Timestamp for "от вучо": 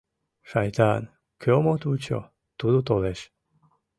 1.73-2.19